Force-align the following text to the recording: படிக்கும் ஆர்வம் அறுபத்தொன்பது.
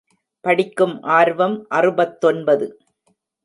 படிக்கும் 0.45 0.95
ஆர்வம் 1.01 1.67
அறுபத்தொன்பது. 1.69 2.67